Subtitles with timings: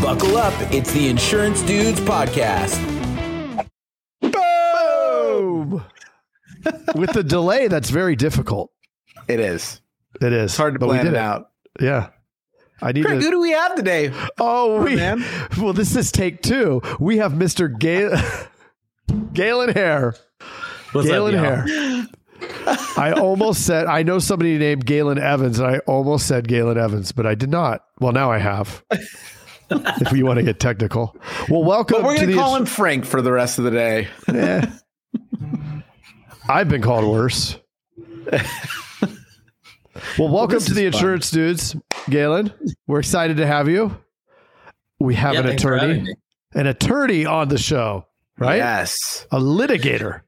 [0.00, 0.54] Buckle up.
[0.72, 2.78] It's the Insurance Dudes Podcast.
[4.20, 5.84] Boom!
[6.94, 8.70] With the delay, that's very difficult.
[9.28, 9.80] It is.
[10.20, 10.44] It is.
[10.44, 11.50] It's hard to but we plan did it out.
[11.80, 12.08] Yeah.
[12.80, 13.24] I need Craig, to.
[13.24, 14.12] who do we have today?
[14.38, 15.24] Oh, we, man.
[15.58, 16.80] well, this is take two.
[16.98, 17.76] We have Mr.
[17.78, 18.18] Galen,
[19.32, 20.14] Galen Hair.
[20.92, 21.68] What's Galen up.
[21.68, 22.06] Hair.
[22.96, 27.12] I almost said, I know somebody named Galen Evans, and I almost said Galen Evans,
[27.12, 27.84] but I did not.
[28.00, 28.82] Well, now I have.
[30.00, 31.16] If we want to get technical.
[31.48, 32.40] Well, welcome But we're to going to the.
[32.40, 34.08] call him Frank for the rest of the day.
[34.28, 34.66] Eh.
[36.48, 37.56] I've been called worse.
[40.18, 40.98] well, welcome this to the is fun.
[41.00, 41.76] insurance dudes,
[42.10, 42.52] Galen.
[42.86, 43.96] We're excited to have you.
[45.00, 46.14] We have Yeah, an thanks for having attorney,
[46.54, 48.06] an attorney on the show,
[48.38, 48.56] right?
[48.56, 49.26] Yes.
[49.30, 50.22] A litigator.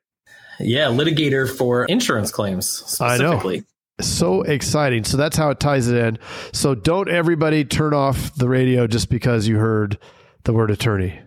[0.61, 3.39] Yeah, litigator for insurance claims I know.
[3.39, 3.65] specifically.
[4.01, 5.05] So exciting.
[5.05, 6.19] So that's how it ties it in.
[6.53, 9.99] So don't everybody turn off the radio just because you heard
[10.45, 11.21] the word attorney.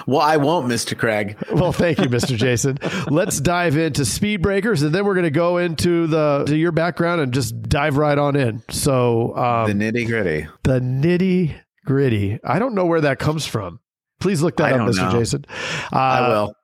[0.06, 0.96] Well, I won't, Mr.
[0.98, 1.36] Craig.
[1.52, 2.36] Well, thank you, Mr.
[2.36, 2.78] Jason.
[3.08, 6.72] Let's dive into speed breakers, and then we're going to go into the to your
[6.72, 8.62] background and just dive right on in.
[8.68, 10.48] So The um, nitty gritty.
[10.64, 11.54] the nitty
[11.86, 12.38] gritty.
[12.44, 13.80] I don't know where that comes from.
[14.20, 15.12] Please look that I up, Mr.
[15.12, 15.18] know.
[15.18, 15.46] Jason.
[15.92, 16.54] Uh, I will.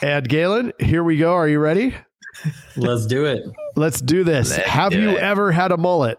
[0.00, 1.34] And Galen, here we go.
[1.34, 1.94] Are you ready?
[2.76, 3.44] Let's do it.
[3.76, 4.50] Let's do this.
[4.56, 5.18] Let's Have do you it.
[5.18, 6.18] ever had a mullet?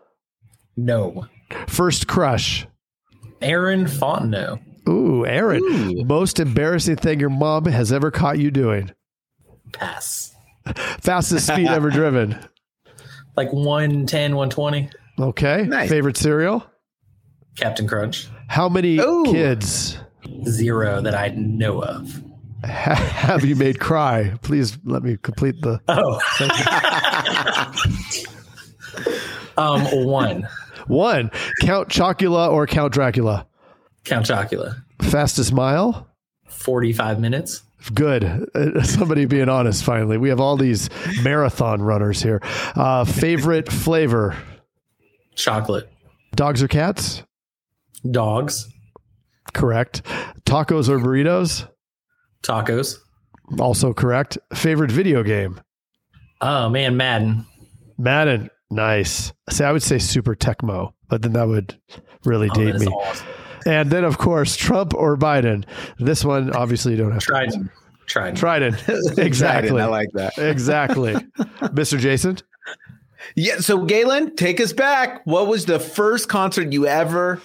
[0.78, 1.28] No.
[1.68, 2.68] First crush.
[3.42, 4.60] Aaron Fontenot.
[4.88, 5.62] Ooh, Aaron.
[5.64, 6.04] Ooh.
[6.06, 8.92] Most embarrassing thing your mom has ever caught you doing.
[9.74, 10.34] Pass.
[11.02, 12.38] Fastest speed ever driven.
[13.38, 14.90] Like 110, 120.
[15.20, 15.64] Okay.
[15.64, 15.90] Nice.
[15.90, 16.66] Favorite cereal?
[17.56, 18.28] Captain Crunch.
[18.48, 19.26] How many Ooh.
[19.26, 19.98] kids
[20.48, 22.22] Zero that I know of.
[22.64, 24.34] Ha- have you made cry?
[24.42, 26.20] Please let me complete the Oh.
[29.58, 30.48] um, one.
[30.88, 31.32] one.
[31.62, 33.48] Count Chocula or Count Dracula?
[34.06, 34.84] Count Chocula.
[35.02, 36.08] Fastest mile?
[36.48, 37.64] 45 minutes.
[37.94, 38.24] Good.
[38.54, 40.18] Uh, Somebody being honest, finally.
[40.18, 40.90] We have all these
[41.24, 42.42] marathon runners here.
[42.76, 44.36] Uh, favorite flavor?
[45.36, 45.90] Chocolate.
[46.36, 47.24] Dogs or cats?
[48.10, 48.68] Dogs.
[49.54, 50.02] Correct.
[50.46, 51.68] Tacos or burritos?
[52.44, 52.98] Tacos.
[53.60, 54.38] Also correct.
[54.54, 55.60] Favorite video game?
[56.42, 56.96] Oh, man.
[56.98, 57.46] Madden.
[57.98, 58.50] Madden.
[58.72, 59.34] Nice.
[59.50, 61.76] See, I would say Super Tecmo, but then that would
[62.24, 62.86] really Oh, date me.
[62.88, 63.28] awesome.
[63.66, 65.66] And then, of course, Trump or Biden.
[65.98, 67.70] This one, obviously, you don't have Trident.
[68.08, 68.38] Trident.
[68.38, 68.42] to.
[68.86, 69.18] Trident.
[69.20, 69.82] Exactly.
[69.82, 70.34] I like that.
[70.38, 71.14] exactly.
[71.74, 72.00] Mr.
[72.00, 72.38] Jason?
[73.36, 73.58] Yeah.
[73.58, 75.22] So, Galen, take us back.
[75.26, 77.42] What was the first concert you ever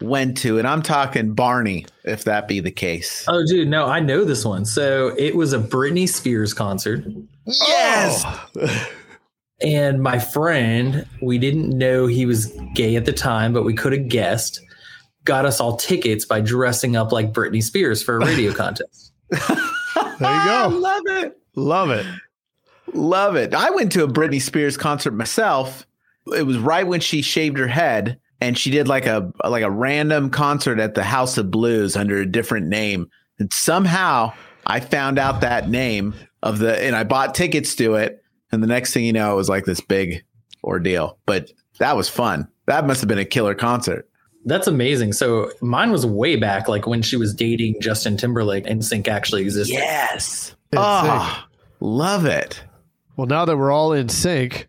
[0.00, 0.58] went to?
[0.58, 3.24] And I'm talking Barney, if that be the case.
[3.28, 4.64] Oh, dude, no, I know this one.
[4.64, 7.04] So it was a Britney Spears concert.
[7.46, 8.22] yes.
[8.60, 8.88] Oh.
[9.60, 13.92] And my friend, we didn't know he was gay at the time, but we could
[13.92, 14.60] have guessed,
[15.24, 19.12] got us all tickets by dressing up like Britney Spears for a radio contest.
[19.30, 19.56] There you
[20.20, 20.76] I go.
[20.76, 21.38] love it.
[21.56, 22.06] Love it.
[22.94, 23.52] Love it.
[23.52, 25.84] I went to a Britney Spears concert myself.
[26.36, 29.70] It was right when she shaved her head and she did like a like a
[29.70, 33.10] random concert at the House of Blues under a different name.
[33.38, 34.32] And somehow
[34.66, 38.22] I found out that name of the and I bought tickets to it
[38.52, 40.24] and the next thing you know it was like this big
[40.64, 41.18] ordeal.
[41.26, 42.48] But that was fun.
[42.66, 44.08] That must have been a killer concert.
[44.44, 45.12] That's amazing.
[45.12, 49.74] So mine was way back, like when she was dating Justin Timberlake NSYNC actually existed.
[49.74, 50.54] Yes.
[50.76, 51.46] Ah,
[51.80, 52.62] in Oh, love it.
[53.16, 54.68] Well, now that we're all in sync,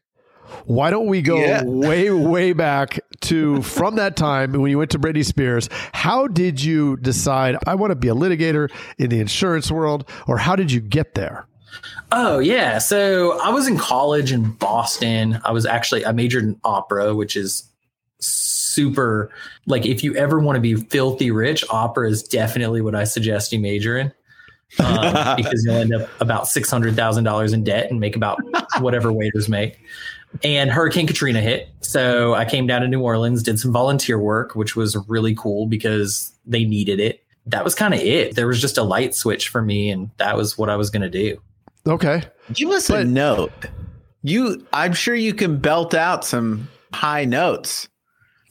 [0.65, 1.63] why don't we go Yeah.
[1.65, 5.69] way, way back to from that time when you went to Britney Spears?
[5.93, 10.37] How did you decide I want to be a litigator in the insurance world, or
[10.37, 11.45] how did you get there?
[12.11, 12.79] Oh yeah.
[12.79, 15.39] So I was in college in Boston.
[15.45, 17.69] I was actually I majored in opera, which is
[18.19, 19.31] super
[19.65, 23.53] like if you ever want to be filthy rich, opera is definitely what I suggest
[23.53, 24.11] you major in.
[24.77, 28.37] Um, because you'll end up about six hundred thousand dollars in debt and make about
[28.79, 29.79] whatever waiters make.
[30.43, 34.55] And Hurricane Katrina hit, so I came down to New Orleans, did some volunteer work,
[34.55, 37.23] which was really cool because they needed it.
[37.47, 38.35] That was kind of it.
[38.35, 41.01] There was just a light switch for me, and that was what I was going
[41.01, 41.41] to do.
[41.87, 42.21] Okay.
[42.53, 43.51] Give us a note.
[44.21, 47.87] You, I'm sure you can belt out some high notes.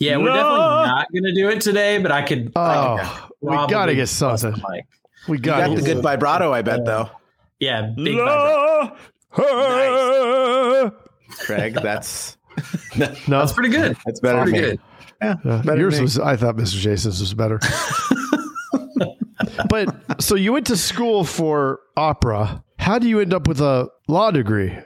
[0.01, 0.35] Yeah, we're No.
[0.35, 2.51] definitely not going to do it today, but I could.
[2.57, 4.51] I Oh, could we got to get something.
[4.69, 4.85] mic.
[5.29, 7.11] We You got got the good vibrato, I bet, though.
[7.61, 8.97] Yeah, big vibrato.
[9.37, 10.93] No.
[11.41, 12.37] Craig, that's
[12.97, 13.97] No, That's pretty good.
[14.07, 14.43] that's better.
[14.43, 14.71] Pretty than me.
[14.71, 14.81] good.
[15.21, 16.05] Yeah, Uh, better yours than me.
[16.05, 16.19] was.
[16.19, 16.77] I thought Mr.
[16.79, 17.61] Jason's was better.
[19.69, 22.63] but so you went to school for opera.
[22.79, 24.77] How do you end up with a law degree?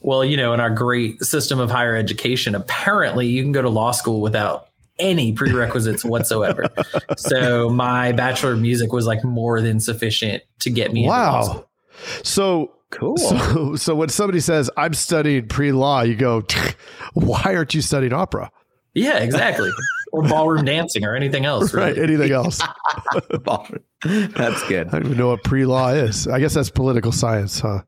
[0.00, 3.68] Well, you know, in our great system of higher education, apparently you can go to
[3.68, 4.68] law school without
[5.02, 6.68] any prerequisites whatsoever.
[7.16, 11.06] so my bachelor of music was like more than sufficient to get me.
[11.06, 11.66] Wow.
[12.22, 13.16] So Cool.
[13.16, 16.44] So, so when somebody says I'm studying pre-law, you go,
[17.14, 18.50] why aren't you studying opera?
[18.94, 19.70] Yeah, exactly.
[20.12, 21.72] or ballroom dancing or anything else.
[21.72, 21.96] Right?
[21.96, 22.14] Really.
[22.14, 22.60] Anything else?
[24.04, 24.88] That's good.
[24.88, 26.28] I don't even know what pre-law is.
[26.28, 27.82] I guess that's political science, huh?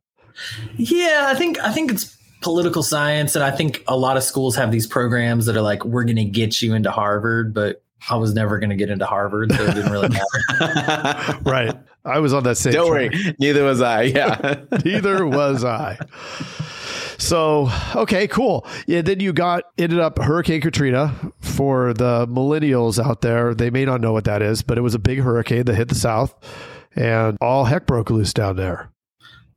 [0.76, 4.54] Yeah, I think I think it's political science, and I think a lot of schools
[4.54, 8.16] have these programs that are like, we're going to get you into Harvard, but I
[8.16, 11.38] was never going to get into Harvard, so it didn't really matter.
[11.44, 11.74] Right.
[12.04, 12.74] I was on that same.
[12.74, 13.10] Don't train.
[13.12, 13.34] worry.
[13.40, 14.02] Neither was I.
[14.02, 14.60] Yeah.
[14.84, 15.98] Neither was I.
[17.16, 18.66] So okay, cool.
[18.86, 23.54] Yeah, then you got ended up Hurricane Katrina for the millennials out there.
[23.54, 25.88] They may not know what that is, but it was a big hurricane that hit
[25.88, 26.34] the South,
[26.94, 28.90] and all heck broke loose down there.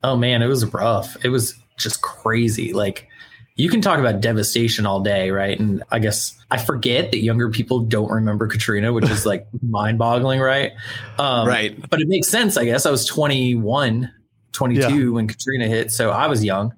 [0.04, 1.18] oh man, it was rough.
[1.25, 2.74] It was just crazy.
[2.74, 3.08] Like
[3.56, 5.60] you can talk about devastation all day, right?
[5.60, 10.40] And I guess I forget that younger people don't remember Katrina, which is like mind-boggling,
[10.40, 10.74] right?
[11.18, 11.90] Um, Right.
[11.90, 12.86] But it makes sense, I guess.
[12.86, 14.12] I was 21,
[14.52, 15.10] 22 Yeah.
[15.12, 16.74] when Katrina hit, so I was young.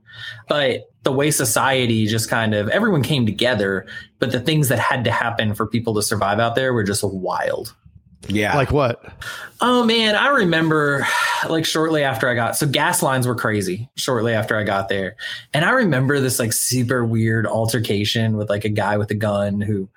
[0.47, 3.85] But the way society just kind of everyone came together,
[4.19, 7.03] but the things that had to happen for people to survive out there were just
[7.03, 7.73] wild.
[8.27, 8.55] Yeah.
[8.55, 9.03] Like what?
[9.61, 11.05] Oh man, I remember
[11.47, 15.15] like shortly after I got so gas lines were crazy shortly after I got there.
[15.53, 19.61] And I remember this like super weird altercation with like a guy with a gun
[19.61, 19.89] who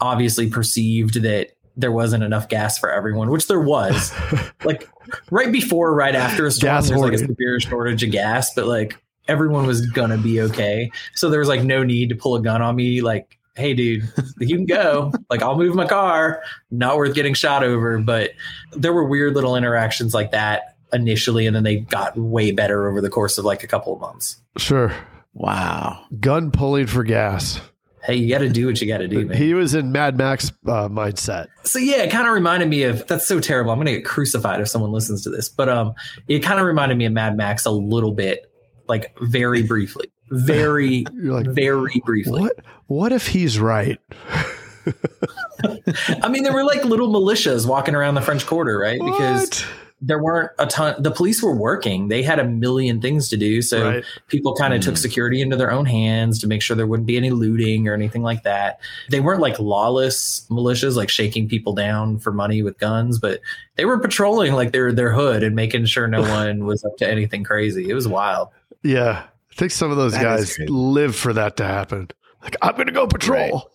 [0.00, 4.12] obviously perceived that there wasn't enough gas for everyone, which there was.
[4.64, 4.88] like
[5.30, 8.66] right before, right after a storm, Gas there's like a severe shortage of gas, but
[8.66, 8.98] like
[9.28, 10.90] everyone was gonna be okay.
[11.14, 13.00] So there was like no need to pull a gun on me.
[13.00, 14.10] Like, hey, dude,
[14.40, 15.12] you can go.
[15.30, 16.42] like, I'll move my car.
[16.70, 17.98] Not worth getting shot over.
[17.98, 18.32] But
[18.72, 23.00] there were weird little interactions like that initially, and then they got way better over
[23.00, 24.40] the course of like a couple of months.
[24.56, 24.94] Sure.
[25.34, 26.04] wow.
[26.20, 27.60] Gun pulling for gas.
[28.02, 29.36] Hey, you got to do what you got to do, man.
[29.36, 31.48] He was in Mad Max uh, mindset.
[31.64, 33.70] So yeah, it kind of reminded me of that's so terrible.
[33.70, 35.92] I'm gonna get crucified if someone listens to this, but um,
[36.26, 38.50] it kind of reminded me of Mad Max a little bit,
[38.88, 42.40] like very briefly, very, like, very briefly.
[42.40, 42.56] what?
[42.86, 44.00] What if he's right?
[46.22, 49.00] I mean, there were like little militias walking around the French Quarter, right?
[49.00, 49.64] Because
[50.00, 51.02] there weren't a ton.
[51.02, 53.60] The police were working; they had a million things to do.
[53.62, 54.04] So Right.
[54.28, 54.98] people kind of took hmm.
[54.98, 58.22] security into their own hands to make sure there wouldn't be any looting or anything
[58.22, 58.80] like that.
[59.10, 63.40] They weren't like lawless militias, like shaking people down for money with guns, but
[63.76, 67.10] they were patrolling like their their hood and making sure no one was up to
[67.10, 67.90] anything crazy.
[67.90, 68.48] It was wild.
[68.82, 69.24] Yeah.
[69.58, 72.08] I think some of those That guys live for that to happen.
[72.44, 73.72] Like, I'm going to go patrol.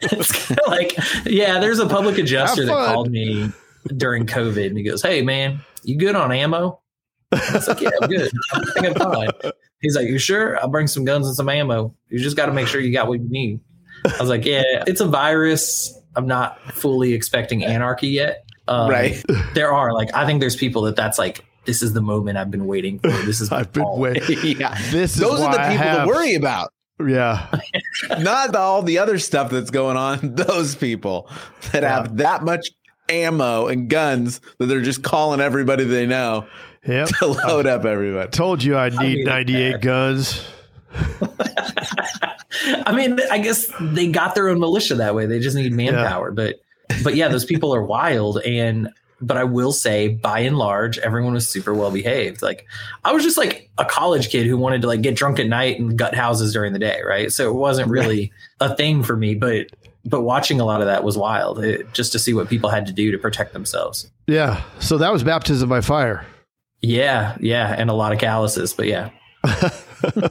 [0.00, 0.96] it's kind of like,
[1.26, 3.52] yeah, there's a public adjuster that called me
[3.94, 6.80] during COVID and he goes, Hey man, you good on ammo?
[7.32, 8.32] I was like, Yeah, I'm good.
[8.54, 9.52] I think I'm fine.
[9.82, 10.58] He's like, You sure?
[10.58, 11.94] I'll bring some guns and some ammo.
[12.08, 13.60] You just got to make sure you got what you need.
[14.06, 15.94] I was like, Yeah, it's a virus.
[16.16, 18.46] I'm not fully expecting anarchy yet.
[18.68, 19.22] Um, right.
[19.52, 22.50] There are like, I think there's people that that's like, this is the moment I've
[22.50, 23.08] been waiting for.
[23.10, 24.56] This is I've been waiting.
[24.58, 24.74] yeah.
[24.90, 26.72] This is Those are the people have- to worry about.
[27.06, 27.46] Yeah.
[28.18, 30.34] Not all the other stuff that's going on.
[30.34, 31.30] Those people
[31.72, 31.90] that Yeah.
[31.90, 32.70] have that much
[33.08, 36.46] ammo and guns that they're just calling everybody they know
[36.86, 37.08] Yep.
[37.18, 38.28] to load up everybody.
[38.30, 40.42] Told you I'd need mean, 98 guns.
[42.86, 45.26] I mean, I guess they got their own militia that way.
[45.26, 46.30] They just need manpower.
[46.32, 46.56] But
[47.04, 48.38] but yeah, those people are wild.
[48.38, 48.88] And
[49.20, 52.42] but I will say, by and large, everyone was super well behaved.
[52.42, 52.66] Like
[53.04, 55.78] I was just like a college kid who wanted to like get drunk at night
[55.78, 57.32] and gut houses during the day, right?
[57.32, 59.34] So it wasn't really a thing for me.
[59.34, 59.66] But
[60.04, 62.86] but watching a lot of that was wild, it, just to see what people had
[62.86, 64.10] to do to protect themselves.
[64.26, 64.62] Yeah.
[64.78, 66.24] So that was baptism by fire.
[66.80, 68.72] Yeah, yeah, and a lot of calluses.
[68.72, 69.10] But yeah.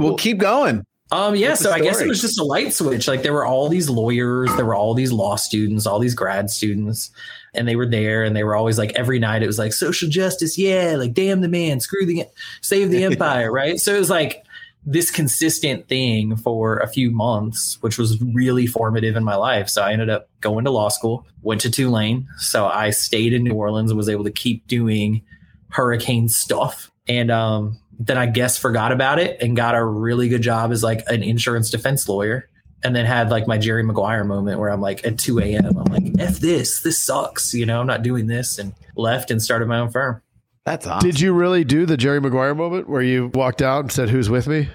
[0.00, 0.84] Well, keep going.
[1.12, 3.08] Um, yeah, What's so I guess it was just a light switch.
[3.08, 6.50] Like there were all these lawyers, there were all these law students, all these grad
[6.50, 7.10] students,
[7.52, 10.08] and they were there and they were always like every night it was like social
[10.08, 12.26] justice, yeah, like damn the man, screw the
[12.60, 13.80] save the empire, right?
[13.80, 14.44] So it was like
[14.86, 19.68] this consistent thing for a few months, which was really formative in my life.
[19.68, 22.28] So I ended up going to law school, went to Tulane.
[22.38, 25.22] So I stayed in New Orleans and was able to keep doing
[25.70, 26.90] hurricane stuff.
[27.08, 30.82] And um, then I guess forgot about it and got a really good job as
[30.82, 32.48] like an insurance defense lawyer.
[32.82, 35.66] And then had like my Jerry Maguire moment where I'm like at 2 a.m.
[35.76, 37.52] I'm like, F this, this sucks.
[37.52, 40.22] You know, I'm not doing this and left and started my own firm.
[40.64, 41.06] That's awesome.
[41.06, 44.30] Did you really do the Jerry Maguire moment where you walked out and said, Who's
[44.30, 44.70] with me?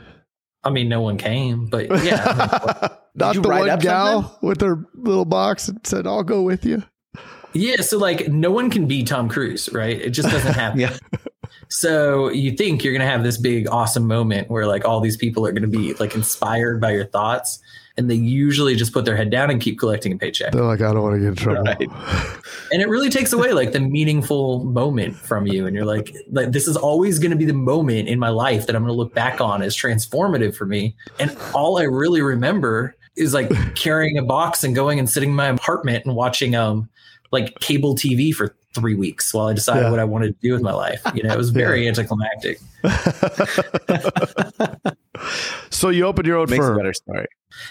[0.63, 2.89] I mean, no one came, but yeah.
[3.15, 4.50] Not the one gal something?
[4.50, 6.84] with her little box and said, I'll go with you.
[7.53, 7.82] yeah.
[7.82, 10.00] So like no one can be Tom Cruise, right?
[10.00, 10.79] It just doesn't happen.
[10.79, 10.96] Yeah.
[11.75, 15.17] So you think you're going to have this big, awesome moment where like all these
[15.17, 17.60] people are going to be like inspired by your thoughts.
[17.98, 20.53] and they usually just put their head down and keep collecting a paycheck.
[20.53, 21.63] They're like, I don't want to get in trouble.
[21.63, 21.82] Right.
[22.72, 26.53] and it really takes away like the meaningful moment from you and you're like like
[26.53, 28.98] this is always going to be the moment in my life that i'm going to
[28.98, 34.17] look back on as transformative for me and all i really remember is like carrying
[34.17, 36.89] a box and going and sitting in my apartment and watching um
[37.32, 39.89] like cable tv for three weeks while i decided Yeah.
[39.91, 42.60] what i wanted to do with my life you know it was very anticlimactic
[45.70, 46.77] So you opened your own Makes a firm.
[46.77, 47.27] better story.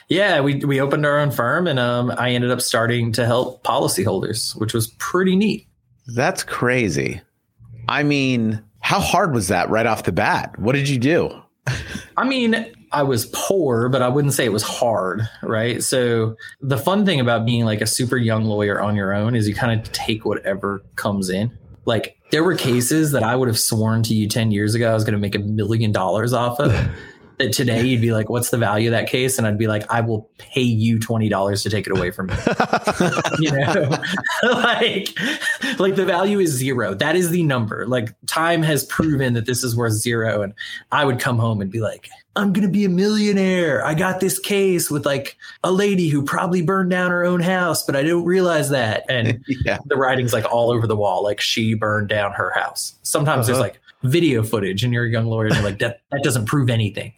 [0.09, 3.63] yeah we, we opened our own firm and um, i ended up starting to help
[3.65, 5.67] policyholders which was pretty neat
[6.07, 7.21] That's crazy.
[7.89, 10.59] I mean, how hard was that right off the bat?
[10.59, 11.31] What did you do?
[12.17, 15.83] I mean, I was poor, but I wouldn't say it was hard, right?
[15.83, 19.49] So the fun thing about being like a super young lawyer on your own is
[19.49, 21.57] you kind of take whatever comes in.
[21.87, 24.95] Like there were cases that I would have sworn to you 10 years ago I
[24.95, 26.73] was going to make a million dollars off of.
[27.53, 29.39] today you'd be like, what's the value of that case?
[29.39, 32.35] And I'd be like, I will pay you $20 to take it away from me.
[33.41, 33.91] you know,
[34.43, 35.09] like,
[35.79, 36.95] like the value is zero.
[36.95, 37.87] That is the number.
[37.87, 40.43] Like time has proven that this is worth zero.
[40.43, 40.55] And
[40.93, 43.85] I would come home and be like, I'm going to be a millionaire.
[43.87, 47.85] I got this case with like a lady who probably burned down her own house,
[47.85, 49.05] but I didn't realize that.
[49.09, 49.79] And Yeah.
[49.87, 52.97] the writing's like all over the wall, like she burned down her house.
[53.03, 53.69] Sometimes there's Uh-huh.
[53.69, 56.69] like video footage and you're a young lawyer and you're like, that, that doesn't prove
[56.71, 57.13] anything.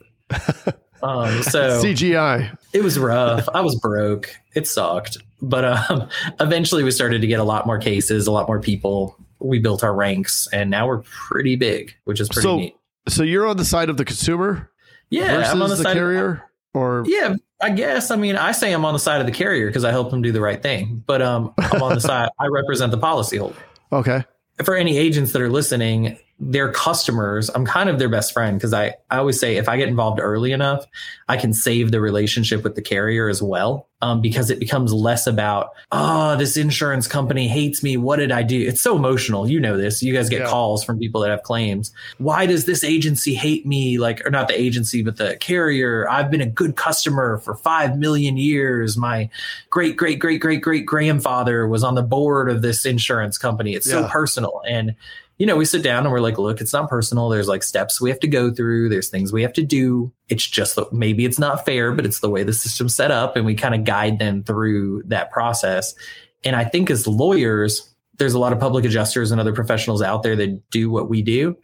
[1.03, 2.57] Um, so CGI.
[2.73, 3.49] it was rough.
[3.55, 4.35] I was broke.
[4.55, 5.19] It sucked.
[5.43, 6.09] But um,
[6.41, 9.17] eventually we started to get a lot more cases, a lot more people.
[9.39, 12.77] We built our ranks and now we're pretty big, which is pretty So neat.
[13.09, 14.71] so you're on the side of the consumer
[15.11, 16.43] Yeah, versus I'm on the, the, carrier,
[16.73, 18.11] or yeah, I guess.
[18.11, 20.23] I mean, I say I'm on the side of the carrier because I help them
[20.23, 21.05] do the right thing.
[21.07, 22.31] But um, I'm on the side.
[22.41, 23.55] I represent the policyholder.
[23.93, 24.25] okay,
[24.65, 28.75] For any agents that are listening, their customers, I'm kind of their best friend because
[28.75, 30.85] I, I always say if I get involved early enough,
[31.29, 33.89] I can save the relationship with the carrier as well.
[34.03, 37.97] Um, because it becomes less about, oh, this insurance company hates me.
[37.97, 38.61] What did I do?
[38.61, 39.49] It's so emotional.
[39.49, 40.03] You know this.
[40.03, 40.51] You guys get Yeah.
[40.51, 41.93] calls from people that have claims.
[42.19, 43.97] Why does this agency hate me?
[43.97, 46.07] Like, or not the agency, but the carrier.
[46.11, 48.99] I've been a good customer for five million years.
[48.99, 49.31] My
[49.71, 53.73] great, great, great, great, great grandfather was on the board of this insurance company.
[53.73, 54.61] It's so personal.
[54.69, 54.95] And
[55.39, 57.29] you know, we sit down and we're like, look, it's not personal.
[57.29, 58.89] There's like steps we have to go through.
[58.89, 60.13] There's things we have to do.
[60.29, 63.37] It's just that maybe it's not fair, but it's the way the system's set up.
[63.37, 65.95] And we kind of guide them through that process.
[66.43, 70.23] And I think as lawyers, there's a lot of public adjusters and other professionals out
[70.23, 71.57] there that do what we do.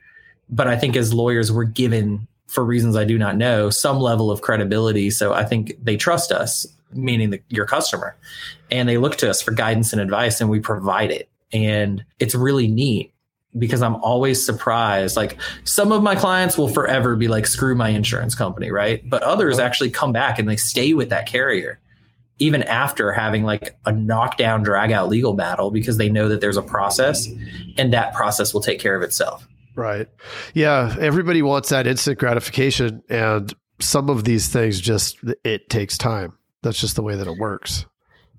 [0.51, 4.31] But I think as lawyers, we're given, for reasons I do not know, some level
[4.31, 5.11] of credibility.
[5.11, 8.17] So I think they trust us, meaning the, your customer,
[8.71, 11.31] and they look to us for guidance and advice, and we provide it.
[11.55, 13.12] And it's really neat
[13.59, 15.17] because I'm always surprised.
[15.17, 19.03] Like some of my clients will forever be like, screw my insurance company, right?
[19.09, 21.79] But others actually come back and they stay with that carrier
[22.39, 26.57] even after having like a knockdown, drag out legal battle because they know that there's
[26.57, 27.29] a process
[27.79, 29.47] and that process will take care of itself.
[29.75, 30.09] right?
[30.55, 36.37] Yeah, everybody wants that instant gratification, and some of these things just it takes time.
[36.63, 37.87] That's just the way that it works.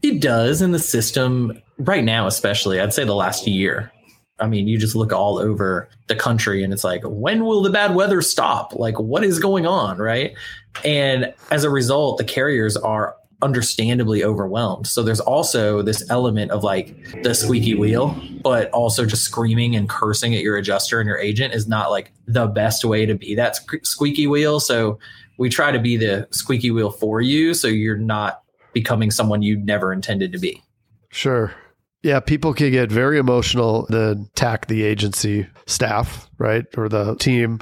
[0.01, 2.79] It does in the system right now, especially.
[2.79, 3.91] I'd say the last year.
[4.39, 7.69] I mean, you just look all over the country and it's like, when will the
[7.69, 8.73] bad weather stop?
[8.73, 9.99] Like, what is going on?
[9.99, 10.35] Right.
[10.83, 14.87] And as a result, the carriers are understandably overwhelmed.
[14.87, 19.89] So there's also this element of like the squeaky wheel, but also just screaming and
[19.89, 23.35] cursing at your adjuster and your agent is not like the best way to be
[23.35, 24.59] that squeaky wheel.
[24.59, 24.97] So
[25.37, 27.53] we try to be the squeaky wheel for you.
[27.53, 30.63] So you're not becoming someone you never intended to be.
[31.11, 31.53] Sure.
[32.03, 37.61] Yeah, people can get very emotional, then attack the agency staff, right, or the team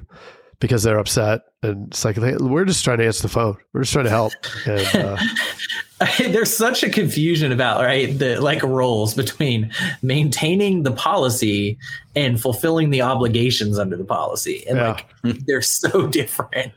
[0.61, 1.41] because they're upset.
[1.63, 3.57] And it's like hey, we're just trying to answer the phone.
[3.73, 4.31] We're just trying to help.
[4.65, 5.17] And uh,
[6.19, 11.77] There's such a confusion about right the like roles between maintaining the policy
[12.15, 14.87] and fulfilling the obligations under the policy, and Yeah.
[15.23, 16.71] like they're so different.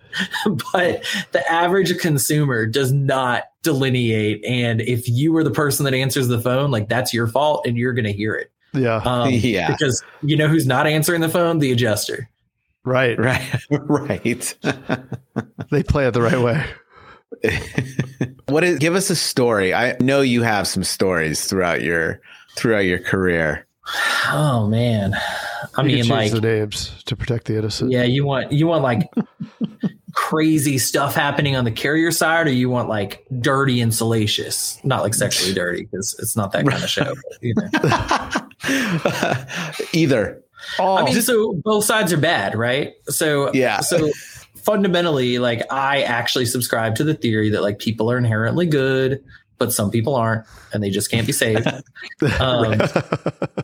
[0.75, 6.29] but the average consumer does not delineate, and if you were the person that answers
[6.29, 8.51] the phone, like that's your fault, and you're going to hear it.
[8.75, 9.71] yeah, Um, Yeah.
[9.71, 12.29] because you know who's not answering the phone, the adjuster.
[12.85, 13.19] Right.
[13.19, 13.61] Right.
[13.71, 14.55] right.
[15.71, 16.65] They play it the right way.
[18.49, 19.75] what is give us a story.
[19.75, 22.21] I know you have some stories throughout your
[22.57, 23.67] throughout your career.
[24.31, 25.15] Oh man,
[25.77, 27.91] I You mean, change like the names to protect the innocent.
[27.91, 29.11] Yeah, you want you want like
[30.15, 35.03] crazy stuff happening on the carrier side, or you want like dirty and salacious, not
[35.03, 37.15] like sexually dirty because it's not that kind of show.
[37.15, 37.69] but, you know.
[39.93, 40.41] Either.
[40.79, 42.95] Oh, I mean, so both sides are bad, right?
[43.09, 43.81] So Yeah.
[43.81, 44.11] So
[44.57, 49.23] fundamentally, like I actually subscribe to the theory that like people are inherently good,
[49.59, 51.67] but some people aren't, and they just can't be saved.
[52.41, 52.81] um,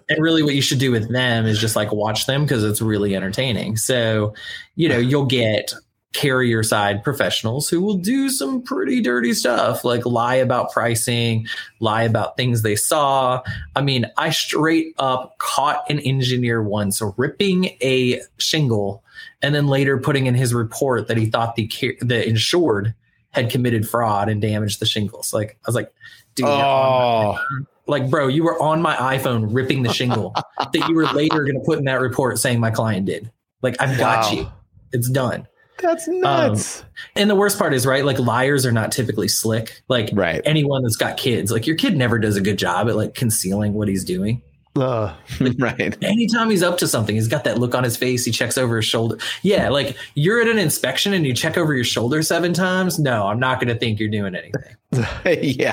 [0.08, 2.80] and really, what you should do with them is just like watch them because it's
[2.80, 3.76] really entertaining.
[3.76, 4.34] So,
[4.76, 5.72] you know, you'll get
[6.12, 11.46] carrier side professionals who will do some pretty dirty stuff like lie about pricing,
[11.78, 13.40] lie about things they saw.
[13.76, 19.04] I mean, I straight up caught an engineer once ripping a shingle
[19.42, 22.94] and then later putting in his report that he thought the the insured
[23.30, 25.32] had committed fraud and damaged the shingles.
[25.32, 25.92] Like I was like,
[26.34, 27.38] dude, oh.
[27.86, 31.54] like bro, you were on my iPhone ripping the shingle that you were later going
[31.54, 33.30] to put in that report saying my client did.
[33.62, 34.38] Like I've got Wow.
[34.38, 34.48] you.
[34.92, 35.46] It's done.
[35.82, 36.84] That's nuts.
[37.16, 38.04] And the worst part is, right?
[38.04, 39.82] Like liars are not typically slick.
[39.88, 40.42] Like right.
[40.44, 43.74] anyone that's got kids, like your kid never does a good job at like concealing
[43.74, 44.42] what he's doing.
[44.76, 45.14] Uh,
[45.58, 45.96] right.
[46.02, 48.24] Anytime he's up to something, he's got that look on his face.
[48.24, 49.18] He checks over his shoulder.
[49.42, 52.98] Yeah, like you're at an inspection and you check over your shoulder seven times.
[52.98, 54.76] No, I'm not going to think you're doing anything.
[55.58, 55.72] yeah.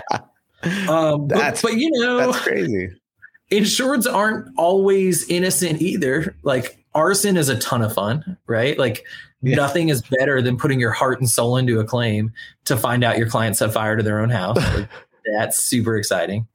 [0.89, 2.89] Um, but, That's- but you know, That's crazy.
[3.51, 6.35] insureds aren't always innocent either.
[6.41, 8.77] Like arson is a ton of fun, right?
[8.79, 9.05] Like
[9.41, 9.55] Yeah.
[9.55, 12.33] nothing is better than putting your heart and soul into a claim
[12.65, 14.57] to find out your client set fire to their own house.
[14.75, 14.89] Like,
[15.37, 16.47] that's super exciting.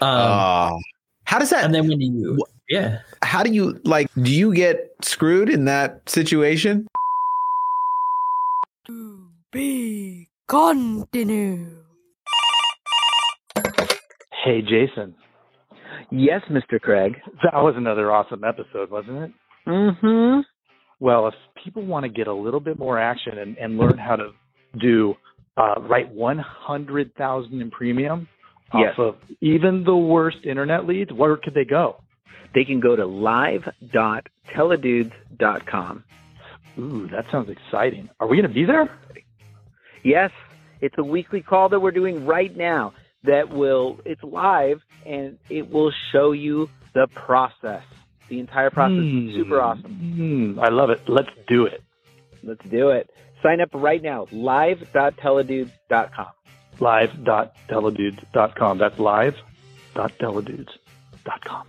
[0.00, 0.78] Um, Oh.
[1.24, 2.38] how does that and then when you,
[2.68, 6.86] yeah, how do you like do you get screwed in that situation?
[8.86, 11.82] To be continue.
[14.44, 15.14] Hey, Jason.
[16.10, 16.80] Yes, Mr.
[16.80, 17.16] Craig.
[17.42, 19.30] That was another awesome episode, wasn't it?
[19.66, 20.40] Mm-hmm.
[21.00, 24.16] Well, if people want to get a little bit more action and, and learn how
[24.16, 24.30] to
[24.78, 25.14] do
[25.56, 28.26] uh, write 100,000 in premium
[28.72, 28.94] Yes.
[28.98, 32.00] off of even the worst internet leads, where could they go?
[32.54, 36.04] They can go to live.teledudes.com.
[36.78, 38.08] Ooh, that sounds exciting.
[38.18, 38.90] Are we going to be there?
[40.02, 40.32] Yes,
[40.80, 45.70] it's a weekly call that we're doing right now that will it's live and it
[45.70, 47.82] will show you the process.
[48.28, 49.28] The entire process Hmm.
[49.28, 49.92] is super awesome.
[49.92, 51.00] Hmm, I love it.
[51.08, 51.82] Let's do it.
[52.42, 53.08] Let's do it.
[53.42, 54.26] Sign up right now.
[54.32, 56.26] live.teledudes.com.
[56.80, 58.78] Live.teledudes.com.
[58.78, 61.66] That's live.teledudes.com.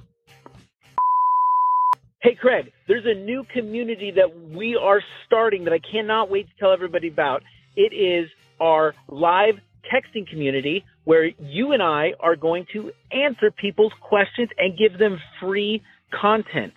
[2.21, 6.53] Hey, Craig, there's a new community that we are starting that I cannot wait to
[6.59, 7.43] tell everybody about.
[7.75, 9.59] It is our live
[9.93, 15.19] texting community where you and I are going to answer people's questions and give them
[15.39, 16.73] free content,